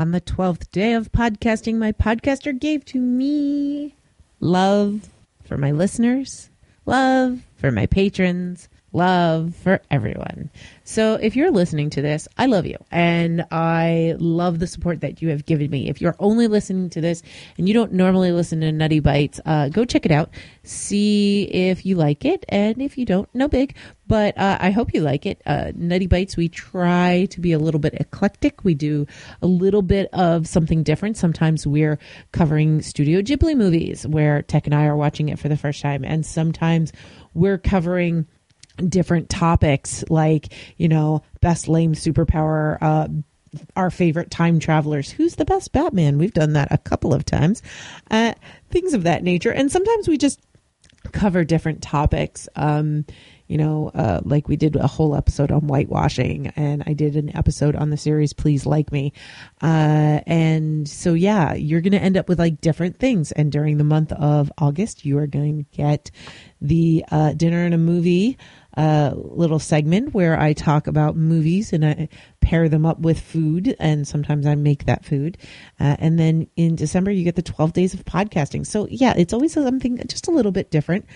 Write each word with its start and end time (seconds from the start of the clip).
On 0.00 0.12
the 0.12 0.20
12th 0.20 0.70
day 0.70 0.92
of 0.92 1.10
podcasting, 1.10 1.74
my 1.74 1.90
podcaster 1.90 2.56
gave 2.56 2.84
to 2.84 3.00
me 3.00 3.96
love 4.38 5.08
for 5.42 5.58
my 5.58 5.72
listeners, 5.72 6.50
love 6.86 7.40
for 7.56 7.72
my 7.72 7.84
patrons, 7.86 8.68
love 8.92 9.54
for 9.54 9.80
everyone. 9.90 10.50
So 10.84 11.14
if 11.14 11.36
you're 11.36 11.50
listening 11.50 11.90
to 11.90 12.02
this, 12.02 12.26
I 12.38 12.46
love 12.46 12.66
you 12.66 12.78
and 12.90 13.44
I 13.50 14.16
love 14.18 14.58
the 14.58 14.66
support 14.66 15.02
that 15.02 15.20
you 15.20 15.28
have 15.28 15.44
given 15.44 15.70
me. 15.70 15.88
If 15.88 16.00
you're 16.00 16.16
only 16.18 16.46
listening 16.46 16.90
to 16.90 17.00
this 17.00 17.22
and 17.58 17.68
you 17.68 17.74
don't 17.74 17.92
normally 17.92 18.32
listen 18.32 18.60
to 18.60 18.72
Nutty 18.72 19.00
Bites, 19.00 19.40
uh, 19.44 19.68
go 19.68 19.84
check 19.84 20.06
it 20.06 20.12
out. 20.12 20.30
See 20.62 21.42
if 21.44 21.84
you 21.84 21.96
like 21.96 22.24
it. 22.24 22.44
And 22.48 22.80
if 22.80 22.96
you 22.96 23.04
don't, 23.04 23.28
no 23.34 23.48
big, 23.48 23.76
but 24.06 24.36
uh, 24.38 24.56
I 24.60 24.70
hope 24.70 24.94
you 24.94 25.02
like 25.02 25.26
it. 25.26 25.42
Uh, 25.44 25.72
Nutty 25.74 26.06
Bites, 26.06 26.36
we 26.36 26.48
try 26.48 27.26
to 27.30 27.40
be 27.40 27.52
a 27.52 27.58
little 27.58 27.80
bit 27.80 27.94
eclectic. 27.94 28.64
We 28.64 28.74
do 28.74 29.06
a 29.42 29.46
little 29.46 29.82
bit 29.82 30.08
of 30.14 30.48
something 30.48 30.82
different. 30.82 31.18
Sometimes 31.18 31.66
we're 31.66 31.98
covering 32.32 32.80
Studio 32.80 33.20
Ghibli 33.20 33.54
movies 33.54 34.06
where 34.06 34.40
Tech 34.42 34.66
and 34.66 34.74
I 34.74 34.86
are 34.86 34.96
watching 34.96 35.28
it 35.28 35.38
for 35.38 35.50
the 35.50 35.58
first 35.58 35.82
time. 35.82 36.04
And 36.04 36.24
sometimes 36.24 36.92
we're 37.34 37.58
covering 37.58 38.26
different 38.88 39.28
topics 39.28 40.04
like, 40.08 40.52
you 40.76 40.88
know, 40.88 41.22
best 41.40 41.68
lame 41.68 41.94
superpower, 41.94 42.78
uh, 42.80 43.08
our 43.76 43.90
favorite 43.90 44.30
time 44.30 44.58
travelers. 44.58 45.10
Who's 45.10 45.36
the 45.36 45.44
best 45.44 45.72
Batman? 45.72 46.18
We've 46.18 46.32
done 46.32 46.52
that 46.54 46.68
a 46.70 46.78
couple 46.78 47.14
of 47.14 47.24
times. 47.24 47.62
Uh, 48.10 48.34
things 48.70 48.94
of 48.94 49.04
that 49.04 49.22
nature. 49.22 49.52
And 49.52 49.72
sometimes 49.72 50.08
we 50.08 50.18
just 50.18 50.40
cover 51.12 51.44
different 51.44 51.82
topics. 51.82 52.48
Um, 52.56 53.04
you 53.46 53.56
know, 53.56 53.90
uh, 53.94 54.20
like 54.24 54.46
we 54.46 54.56
did 54.56 54.76
a 54.76 54.86
whole 54.86 55.16
episode 55.16 55.50
on 55.50 55.62
whitewashing, 55.62 56.48
and 56.48 56.84
I 56.86 56.92
did 56.92 57.16
an 57.16 57.34
episode 57.34 57.76
on 57.76 57.88
the 57.88 57.96
series 57.96 58.34
Please 58.34 58.66
Like 58.66 58.92
Me. 58.92 59.14
Uh, 59.62 60.20
and 60.26 60.86
so, 60.86 61.14
yeah, 61.14 61.54
you're 61.54 61.80
going 61.80 61.92
to 61.92 62.02
end 62.02 62.18
up 62.18 62.28
with 62.28 62.38
like 62.38 62.60
different 62.60 62.98
things. 62.98 63.32
And 63.32 63.50
during 63.50 63.78
the 63.78 63.84
month 63.84 64.12
of 64.12 64.52
August, 64.58 65.06
you 65.06 65.16
are 65.16 65.26
going 65.26 65.64
to 65.64 65.76
get 65.76 66.10
the 66.60 67.06
uh, 67.10 67.32
dinner 67.32 67.64
and 67.64 67.72
a 67.72 67.78
movie 67.78 68.36
uh, 68.78 69.12
little 69.16 69.58
segment 69.58 70.14
where 70.14 70.38
I 70.38 70.52
talk 70.52 70.86
about 70.86 71.16
movies 71.16 71.72
and 71.72 71.84
I 71.84 72.08
pair 72.40 72.68
them 72.68 72.86
up 72.86 73.00
with 73.00 73.20
food, 73.20 73.74
and 73.80 74.06
sometimes 74.06 74.46
I 74.46 74.54
make 74.54 74.84
that 74.84 75.04
food. 75.04 75.36
Uh, 75.80 75.96
and 75.98 76.16
then 76.16 76.46
in 76.54 76.76
December, 76.76 77.10
you 77.10 77.24
get 77.24 77.34
the 77.34 77.42
12 77.42 77.72
days 77.72 77.92
of 77.92 78.04
podcasting. 78.04 78.64
So, 78.64 78.86
yeah, 78.88 79.14
it's 79.16 79.32
always 79.32 79.52
something 79.52 79.98
just 80.06 80.28
a 80.28 80.30
little 80.30 80.52
bit 80.52 80.70
different. 80.70 81.06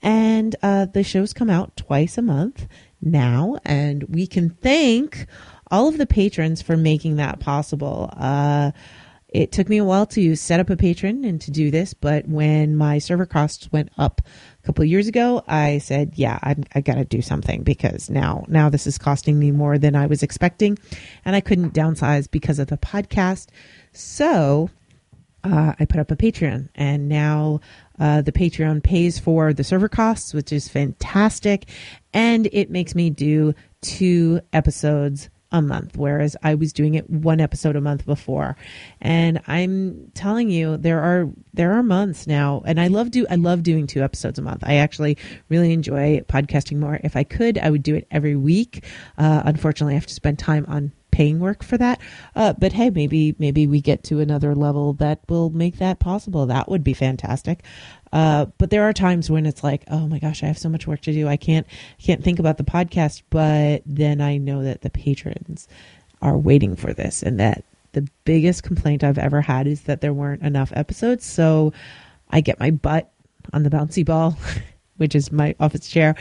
And 0.00 0.56
uh, 0.62 0.86
the 0.86 1.04
shows 1.04 1.34
come 1.34 1.50
out 1.50 1.76
twice 1.76 2.16
a 2.16 2.22
month 2.22 2.66
now, 3.02 3.58
and 3.66 4.02
we 4.04 4.26
can 4.26 4.48
thank 4.48 5.26
all 5.70 5.88
of 5.88 5.98
the 5.98 6.06
patrons 6.06 6.62
for 6.62 6.78
making 6.78 7.16
that 7.16 7.38
possible. 7.38 8.10
It 9.30 9.52
took 9.52 9.68
me 9.68 9.78
a 9.78 9.84
while 9.84 10.06
to 10.06 10.34
set 10.34 10.58
up 10.58 10.70
a 10.70 10.76
Patreon 10.76 11.26
and 11.26 11.40
to 11.42 11.52
do 11.52 11.70
this, 11.70 11.94
but 11.94 12.26
when 12.26 12.74
my 12.76 12.98
server 12.98 13.26
costs 13.26 13.70
went 13.70 13.90
up 13.96 14.20
a 14.62 14.66
couple 14.66 14.84
years 14.84 15.06
ago, 15.06 15.44
I 15.46 15.78
said, 15.78 16.12
"Yeah, 16.16 16.38
I, 16.42 16.56
I 16.74 16.80
got 16.80 16.96
to 16.96 17.04
do 17.04 17.22
something 17.22 17.62
because 17.62 18.10
now 18.10 18.44
now 18.48 18.68
this 18.68 18.88
is 18.88 18.98
costing 18.98 19.38
me 19.38 19.52
more 19.52 19.78
than 19.78 19.94
I 19.94 20.06
was 20.06 20.24
expecting, 20.24 20.78
and 21.24 21.36
I 21.36 21.40
couldn't 21.40 21.74
downsize 21.74 22.28
because 22.28 22.58
of 22.58 22.66
the 22.68 22.76
podcast." 22.76 23.46
So 23.92 24.68
uh, 25.44 25.74
I 25.78 25.84
put 25.84 26.00
up 26.00 26.10
a 26.10 26.16
Patreon, 26.16 26.68
and 26.74 27.08
now 27.08 27.60
uh, 28.00 28.22
the 28.22 28.32
Patreon 28.32 28.82
pays 28.82 29.20
for 29.20 29.52
the 29.52 29.64
server 29.64 29.88
costs, 29.88 30.34
which 30.34 30.52
is 30.52 30.68
fantastic, 30.68 31.68
and 32.12 32.48
it 32.52 32.70
makes 32.70 32.96
me 32.96 33.10
do 33.10 33.54
two 33.80 34.40
episodes 34.52 35.30
a 35.52 35.60
month, 35.60 35.96
whereas 35.96 36.36
I 36.42 36.54
was 36.54 36.72
doing 36.72 36.94
it 36.94 37.08
one 37.10 37.40
episode 37.40 37.76
a 37.76 37.80
month 37.80 38.06
before. 38.06 38.56
And 39.00 39.40
I'm 39.46 40.10
telling 40.14 40.50
you, 40.50 40.76
there 40.76 41.00
are 41.00 41.28
there 41.52 41.72
are 41.72 41.82
months 41.82 42.26
now, 42.26 42.62
and 42.64 42.80
I 42.80 42.88
love 42.88 43.10
do 43.10 43.26
I 43.30 43.36
love 43.36 43.62
doing 43.62 43.86
two 43.86 44.02
episodes 44.02 44.38
a 44.38 44.42
month. 44.42 44.62
I 44.64 44.76
actually 44.76 45.18
really 45.48 45.72
enjoy 45.72 46.20
podcasting 46.28 46.78
more. 46.78 47.00
If 47.02 47.16
I 47.16 47.24
could, 47.24 47.58
I 47.58 47.70
would 47.70 47.82
do 47.82 47.94
it 47.94 48.06
every 48.10 48.36
week. 48.36 48.84
Uh, 49.18 49.42
unfortunately, 49.44 49.94
I 49.94 49.96
have 49.96 50.06
to 50.06 50.14
spend 50.14 50.38
time 50.38 50.64
on 50.68 50.92
paying 51.20 51.38
work 51.38 51.62
for 51.62 51.76
that. 51.76 52.00
Uh, 52.34 52.54
but 52.54 52.72
hey, 52.72 52.88
maybe 52.88 53.34
maybe 53.38 53.66
we 53.66 53.78
get 53.82 54.02
to 54.04 54.20
another 54.20 54.54
level 54.54 54.94
that 54.94 55.20
will 55.28 55.50
make 55.50 55.76
that 55.76 55.98
possible. 55.98 56.46
That 56.46 56.70
would 56.70 56.82
be 56.82 56.94
fantastic. 56.94 57.62
Uh, 58.10 58.46
but 58.56 58.70
there 58.70 58.84
are 58.84 58.94
times 58.94 59.30
when 59.30 59.44
it's 59.44 59.62
like, 59.62 59.84
oh 59.88 60.08
my 60.08 60.18
gosh, 60.18 60.42
I 60.42 60.46
have 60.46 60.56
so 60.56 60.70
much 60.70 60.86
work 60.86 61.02
to 61.02 61.12
do. 61.12 61.28
I 61.28 61.36
can't 61.36 61.66
can't 61.98 62.24
think 62.24 62.38
about 62.38 62.56
the 62.56 62.64
podcast. 62.64 63.20
But 63.28 63.82
then 63.84 64.22
I 64.22 64.38
know 64.38 64.62
that 64.62 64.80
the 64.80 64.88
patrons 64.88 65.68
are 66.22 66.38
waiting 66.38 66.74
for 66.74 66.94
this, 66.94 67.22
and 67.22 67.38
that 67.38 67.64
the 67.92 68.08
biggest 68.24 68.62
complaint 68.62 69.04
I've 69.04 69.18
ever 69.18 69.42
had 69.42 69.66
is 69.66 69.82
that 69.82 70.00
there 70.00 70.14
weren't 70.14 70.40
enough 70.40 70.72
episodes. 70.74 71.26
So 71.26 71.74
I 72.30 72.40
get 72.40 72.58
my 72.58 72.70
butt 72.70 73.12
on 73.52 73.62
the 73.62 73.70
bouncy 73.70 74.06
ball. 74.06 74.38
which 75.00 75.14
is 75.14 75.32
my 75.32 75.54
office 75.58 75.88
chair, 75.88 76.14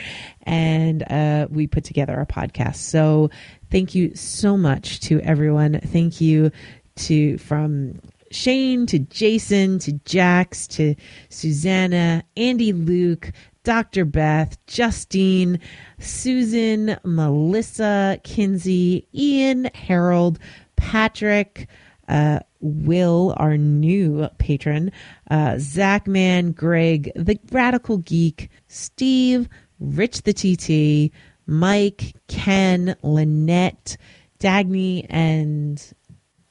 and 0.43 1.03
uh, 1.11 1.47
we 1.49 1.67
put 1.67 1.83
together 1.83 2.19
a 2.19 2.25
podcast. 2.25 2.77
So 2.77 3.29
thank 3.69 3.93
you 3.93 4.15
so 4.15 4.55
much 4.55 5.01
to 5.01 5.19
everyone. 5.19 5.79
Thank 5.81 6.21
you 6.21 6.51
to 6.95 7.37
from 7.37 7.99
Shane 8.31 8.85
to 8.87 8.99
Jason 8.99 9.79
to 9.79 9.93
Jax 10.05 10.67
to 10.67 10.95
Susanna, 11.29 12.23
Andy 12.37 12.73
Luke, 12.73 13.31
Dr. 13.63 14.05
Beth, 14.05 14.57
Justine, 14.67 15.59
Susan, 15.99 16.97
Melissa, 17.03 18.19
Kinsey, 18.23 19.07
Ian, 19.13 19.69
Harold, 19.75 20.39
Patrick, 20.75 21.67
uh, 22.09 22.39
Will, 22.59 23.33
our 23.37 23.57
new 23.57 24.27
patron, 24.37 24.91
uh, 25.31 25.53
Zachman, 25.53 26.53
Greg, 26.53 27.11
the 27.15 27.39
Radical 27.51 27.99
Geek, 27.99 28.49
Steve, 28.67 29.47
Rich 29.79 30.23
the 30.23 30.33
TT, 30.33 31.15
Mike, 31.47 32.15
Ken, 32.27 32.95
Lynette, 33.01 33.95
Dagny, 34.39 35.05
and 35.09 35.81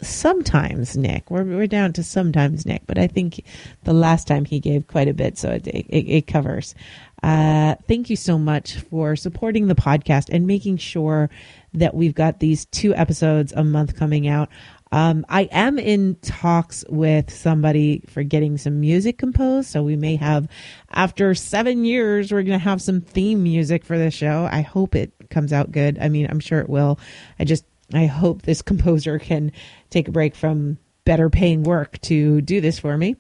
sometimes 0.01 0.97
Nick. 0.97 1.31
We're, 1.31 1.45
we're 1.45 1.67
down 1.67 1.93
to 1.95 2.03
sometimes 2.03 2.65
Nick, 2.65 2.83
but 2.87 2.99
I 2.99 3.07
think 3.07 3.45
the 3.85 3.93
last 3.93 4.27
time 4.27 4.45
he 4.45 4.61
gave 4.61 4.87
quite 4.87 5.09
a 5.09 5.15
bit, 5.15 5.37
so 5.37 5.51
it, 5.51 5.67
it, 5.67 5.87
it 5.89 6.27
covers. 6.27 6.75
Uh, 7.23 7.75
thank 7.89 8.09
you 8.11 8.17
so 8.17 8.39
much 8.39 8.77
for 8.77 9.17
supporting 9.17 9.67
the 9.67 9.75
podcast 9.75 10.29
and 10.31 10.47
making 10.47 10.77
sure 10.77 11.29
that 11.75 11.95
we've 11.95 12.15
got 12.15 12.39
these 12.39 12.65
two 12.67 12.95
episodes 12.95 13.53
a 13.53 13.65
month 13.65 13.97
coming 13.97 14.29
out. 14.29 14.49
Um, 14.91 15.27
I 15.29 15.43
am 15.45 15.79
in 15.79 16.17
talks 16.17 16.85
with 16.89 17.33
somebody 17.33 18.03
for 18.09 18.23
getting 18.23 18.57
some 18.59 18.81
music 18.81 19.19
composed. 19.19 19.69
So 19.69 19.83
we 19.83 19.97
may 19.97 20.17
have, 20.17 20.49
after 20.91 21.35
seven 21.35 21.85
years, 21.85 22.33
we're 22.33 22.43
going 22.43 22.59
to 22.59 22.65
have 22.65 22.81
some 22.81 23.01
theme 23.01 23.43
music 23.43 23.85
for 23.85 23.99
the 23.99 24.11
show. 24.11 24.49
I 24.51 24.63
hope 24.63 24.95
it 24.95 25.13
comes 25.31 25.53
out 25.53 25.73
good. 25.73 25.99
I 26.01 26.09
mean, 26.09 26.27
I'm 26.31 26.41
sure 26.41 26.61
it 26.61 26.69
will. 26.71 26.99
I 27.39 27.45
just 27.45 27.65
I 27.95 28.07
hope 28.07 28.43
this 28.43 28.63
composer 28.71 29.19
can 29.19 29.53
take 29.91 30.09
a 30.09 30.13
break 30.13 30.35
from 30.35 30.79
better 31.05 31.31
paying 31.31 31.63
work 31.63 32.01
to 32.03 32.41
do 32.41 32.61
this 32.61 32.79
for 32.79 32.97
me. 32.97 33.17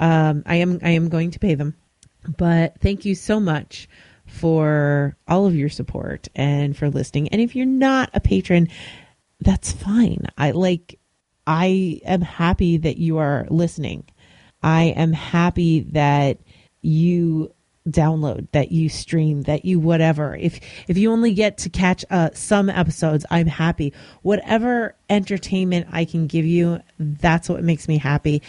Um, 0.00 0.42
I 0.46 0.56
am 0.56 0.80
I 0.82 0.90
am 0.90 1.08
going 1.08 1.30
to 1.32 1.38
pay 1.38 1.54
them, 1.54 1.74
but 2.36 2.78
thank 2.80 3.04
you 3.04 3.14
so 3.14 3.40
much 3.40 3.88
for 4.26 5.16
all 5.28 5.46
of 5.46 5.54
your 5.54 5.68
support 5.68 6.28
and 6.34 6.76
for 6.76 6.90
listening. 6.90 7.28
And 7.28 7.40
if 7.40 7.54
you're 7.54 7.66
not 7.66 8.10
a 8.12 8.20
patron, 8.20 8.68
that's 9.40 9.72
fine. 9.72 10.26
I 10.36 10.50
like 10.50 10.98
I 11.46 12.00
am 12.04 12.20
happy 12.20 12.78
that 12.78 12.96
you 12.98 13.18
are 13.18 13.46
listening. 13.50 14.04
I 14.62 14.84
am 14.84 15.12
happy 15.12 15.80
that 15.92 16.38
you 16.82 17.52
download 17.88 18.48
that 18.50 18.72
you 18.72 18.88
stream 18.88 19.42
that 19.42 19.64
you 19.64 19.78
whatever. 19.78 20.34
If 20.34 20.60
if 20.88 20.98
you 20.98 21.12
only 21.12 21.34
get 21.34 21.58
to 21.58 21.68
catch 21.68 22.04
uh, 22.10 22.30
some 22.34 22.68
episodes 22.68 23.24
i'm 23.30 23.46
happy. 23.46 23.92
Whatever 24.22 24.96
entertainment 25.08 25.86
i 25.92 26.04
can 26.04 26.26
give 26.26 26.44
you 26.44 26.80
that's 26.98 27.48
what 27.48 27.62
makes 27.62 27.88
me 27.88 27.98
happy. 27.98 28.42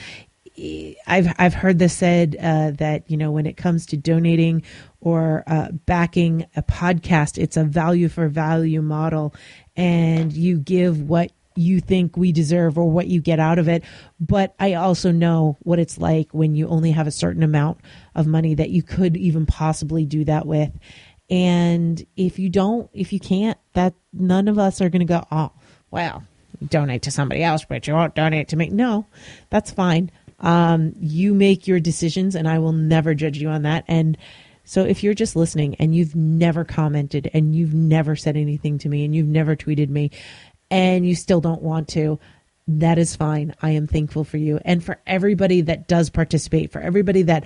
I've 1.05 1.33
I've 1.37 1.53
heard 1.53 1.77
this 1.77 1.93
said 1.93 2.35
uh, 2.41 2.71
that 2.71 3.09
you 3.11 3.17
know 3.17 3.31
when 3.31 3.45
it 3.45 3.57
comes 3.57 3.85
to 3.87 3.97
donating 3.97 4.63
or 5.01 5.43
uh, 5.45 5.69
backing 5.71 6.47
a 6.55 6.63
podcast, 6.63 7.37
it's 7.37 7.57
a 7.57 7.63
value 7.63 8.09
for 8.09 8.27
value 8.27 8.81
model, 8.81 9.35
and 9.75 10.33
you 10.33 10.57
give 10.57 11.07
what 11.07 11.31
you 11.57 11.79
think 11.79 12.15
we 12.15 12.31
deserve 12.31 12.77
or 12.77 12.89
what 12.89 13.07
you 13.07 13.21
get 13.21 13.39
out 13.39 13.59
of 13.59 13.67
it. 13.67 13.83
But 14.19 14.55
I 14.59 14.73
also 14.75 15.11
know 15.11 15.57
what 15.61 15.79
it's 15.79 15.97
like 15.97 16.31
when 16.33 16.55
you 16.55 16.67
only 16.67 16.91
have 16.91 17.07
a 17.07 17.11
certain 17.11 17.43
amount 17.43 17.79
of 18.15 18.27
money 18.27 18.55
that 18.55 18.69
you 18.69 18.83
could 18.83 19.17
even 19.17 19.45
possibly 19.45 20.05
do 20.05 20.23
that 20.25 20.45
with. 20.45 20.71
And 21.29 22.05
if 22.15 22.39
you 22.39 22.49
don't, 22.49 22.89
if 22.93 23.11
you 23.11 23.19
can't, 23.19 23.57
that 23.73 23.93
none 24.13 24.47
of 24.47 24.57
us 24.57 24.81
are 24.81 24.89
going 24.89 25.05
to 25.05 25.05
go, 25.05 25.25
oh, 25.31 25.51
well, 25.91 26.23
donate 26.65 27.03
to 27.03 27.11
somebody 27.11 27.43
else, 27.43 27.65
but 27.65 27.87
you 27.87 27.93
won't 27.93 28.15
donate 28.15 28.49
to 28.49 28.55
me. 28.55 28.69
No, 28.69 29.05
that's 29.49 29.71
fine. 29.71 30.11
Um, 30.39 30.93
you 30.99 31.33
make 31.33 31.67
your 31.67 31.79
decisions 31.79 32.35
and 32.35 32.47
I 32.47 32.59
will 32.59 32.71
never 32.71 33.13
judge 33.13 33.37
you 33.37 33.49
on 33.49 33.63
that. 33.63 33.83
And 33.87 34.17
so 34.63 34.83
if 34.83 35.03
you're 35.03 35.13
just 35.13 35.35
listening 35.35 35.75
and 35.75 35.95
you've 35.95 36.15
never 36.15 36.63
commented 36.63 37.29
and 37.33 37.55
you've 37.55 37.73
never 37.73 38.15
said 38.15 38.37
anything 38.37 38.77
to 38.79 38.89
me 38.89 39.05
and 39.05 39.15
you've 39.15 39.27
never 39.27 39.55
tweeted 39.55 39.89
me 39.89 40.11
and 40.69 41.07
you 41.07 41.15
still 41.15 41.41
don't 41.41 41.61
want 41.61 41.87
to, 41.89 42.19
that 42.67 42.97
is 42.97 43.15
fine. 43.15 43.53
I 43.61 43.71
am 43.71 43.87
thankful 43.87 44.23
for 44.23 44.37
you 44.37 44.59
and 44.65 44.83
for 44.83 44.99
everybody 45.07 45.61
that 45.61 45.87
does 45.87 46.09
participate, 46.09 46.71
for 46.71 46.81
everybody 46.81 47.21
that 47.23 47.45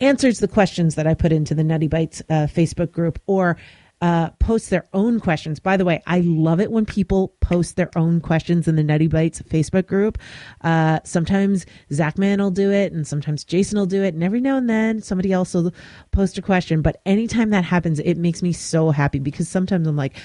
answers 0.00 0.40
the 0.40 0.48
questions 0.48 0.94
that 0.94 1.06
I 1.06 1.14
put 1.14 1.32
into 1.32 1.54
the 1.54 1.64
Nutty 1.64 1.88
Bites 1.88 2.22
uh, 2.28 2.46
Facebook 2.46 2.92
group 2.92 3.18
or 3.26 3.56
uh, 4.00 4.30
post 4.38 4.70
their 4.70 4.86
own 4.92 5.18
questions. 5.18 5.58
By 5.58 5.76
the 5.76 5.84
way, 5.84 6.02
I 6.06 6.20
love 6.20 6.60
it 6.60 6.70
when 6.70 6.86
people 6.86 7.34
post 7.40 7.76
their 7.76 7.90
own 7.96 8.20
questions 8.20 8.68
in 8.68 8.76
the 8.76 8.84
Nutty 8.84 9.08
Bites 9.08 9.42
Facebook 9.42 9.86
group. 9.86 10.18
Uh, 10.60 11.00
sometimes 11.04 11.66
Zachman 11.90 12.38
will 12.38 12.52
do 12.52 12.70
it, 12.70 12.92
and 12.92 13.06
sometimes 13.06 13.42
Jason 13.42 13.78
will 13.78 13.86
do 13.86 14.02
it, 14.02 14.14
and 14.14 14.22
every 14.22 14.40
now 14.40 14.56
and 14.56 14.70
then 14.70 15.02
somebody 15.02 15.32
else 15.32 15.54
will 15.54 15.72
post 16.12 16.38
a 16.38 16.42
question. 16.42 16.80
But 16.80 17.00
anytime 17.06 17.50
that 17.50 17.64
happens, 17.64 17.98
it 17.98 18.16
makes 18.16 18.42
me 18.42 18.52
so 18.52 18.90
happy 18.90 19.18
because 19.18 19.48
sometimes 19.48 19.86
I'm 19.88 19.96
like, 19.96 20.16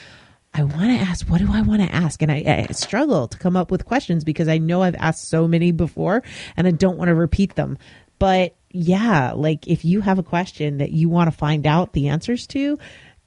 I 0.54 0.64
want 0.64 0.92
to 0.92 1.06
ask, 1.06 1.28
what 1.28 1.40
do 1.40 1.48
I 1.52 1.62
want 1.62 1.82
to 1.82 1.94
ask? 1.94 2.22
And 2.22 2.32
I, 2.32 2.68
I, 2.70 2.74
struggle 2.74 3.28
to 3.28 3.38
come 3.38 3.58
up 3.58 3.72
with 3.72 3.86
questions 3.86 4.24
because 4.24 4.48
I 4.48 4.60
know 4.60 4.84
I've 4.84 4.96
asked 4.96 5.28
so 5.28 5.48
many 5.48 5.72
before 5.72 6.22
and 6.56 6.68
I 6.68 6.72
don't 6.72 6.98
want 6.98 7.10
to 7.10 7.16
repeat 7.16 7.56
them. 7.56 7.78
But 8.20 8.56
yeah, 8.70 9.32
like 9.36 9.68
if 9.68 9.84
you 9.84 10.02
have 10.02 10.20
a 10.20 10.24
question 10.24 10.78
that 10.78 10.92
you 10.92 11.10
want 11.10 11.32
to 11.32 11.38
find 11.38 11.66
out 11.66 11.94
the 11.94 12.10
answers 12.10 12.46
to, 12.48 12.78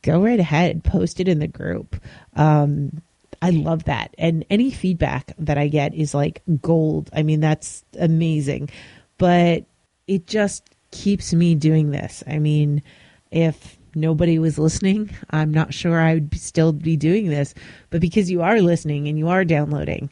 go 0.02 0.22
right 0.22 0.38
ahead, 0.38 0.84
post 0.84 1.18
it 1.18 1.26
in 1.26 1.40
the 1.40 1.48
group. 1.48 1.96
Um, 2.34 3.02
I 3.42 3.50
love 3.50 3.84
that. 3.84 4.14
And 4.18 4.44
any 4.48 4.70
feedback 4.70 5.32
that 5.38 5.58
I 5.58 5.68
get 5.68 5.94
is 5.94 6.14
like 6.14 6.42
gold. 6.60 7.10
I 7.12 7.22
mean, 7.22 7.40
that's 7.40 7.84
amazing. 7.98 8.70
But 9.18 9.64
it 10.06 10.26
just 10.26 10.68
keeps 10.92 11.34
me 11.34 11.54
doing 11.54 11.90
this. 11.90 12.22
I 12.26 12.38
mean, 12.38 12.82
if 13.30 13.76
nobody 13.96 14.38
was 14.38 14.58
listening, 14.58 15.10
I'm 15.30 15.52
not 15.52 15.74
sure 15.74 16.00
I 16.00 16.14
would 16.14 16.38
still 16.38 16.72
be 16.72 16.96
doing 16.96 17.28
this. 17.28 17.54
But 17.90 18.00
because 18.00 18.30
you 18.30 18.42
are 18.42 18.60
listening 18.60 19.08
and 19.08 19.18
you 19.18 19.28
are 19.28 19.44
downloading, 19.44 20.10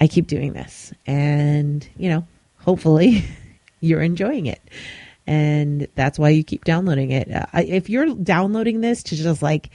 I 0.00 0.08
keep 0.08 0.26
doing 0.26 0.52
this. 0.54 0.92
And, 1.06 1.88
you 1.96 2.08
know, 2.08 2.26
hopefully 2.58 3.24
you're 3.80 4.02
enjoying 4.02 4.46
it. 4.46 4.60
And 5.26 5.88
that's 5.94 6.18
why 6.18 6.30
you 6.30 6.44
keep 6.44 6.64
downloading 6.64 7.10
it. 7.10 7.30
Uh, 7.30 7.46
if 7.54 7.90
you're 7.90 8.14
downloading 8.14 8.80
this 8.80 9.02
to 9.04 9.16
just 9.16 9.42
like 9.42 9.70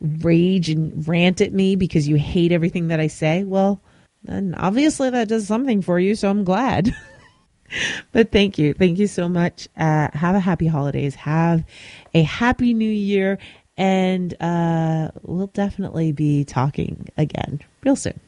rage 0.00 0.70
and 0.70 1.06
rant 1.06 1.40
at 1.40 1.52
me 1.52 1.76
because 1.76 2.08
you 2.08 2.16
hate 2.16 2.52
everything 2.52 2.88
that 2.88 3.00
I 3.00 3.06
say, 3.06 3.44
well, 3.44 3.80
then 4.22 4.54
obviously 4.56 5.10
that 5.10 5.28
does 5.28 5.46
something 5.46 5.82
for 5.82 5.98
you. 5.98 6.14
So 6.14 6.30
I'm 6.30 6.44
glad. 6.44 6.94
but 8.12 8.32
thank 8.32 8.58
you. 8.58 8.74
Thank 8.74 8.98
you 8.98 9.06
so 9.06 9.28
much. 9.28 9.68
Uh, 9.76 10.08
have 10.12 10.34
a 10.34 10.40
happy 10.40 10.66
holidays. 10.66 11.14
Have 11.14 11.64
a 12.14 12.22
happy 12.22 12.74
new 12.74 12.90
year. 12.90 13.38
And 13.76 14.40
uh, 14.40 15.10
we'll 15.22 15.48
definitely 15.48 16.12
be 16.12 16.44
talking 16.44 17.08
again 17.16 17.60
real 17.82 17.96
soon. 17.96 18.20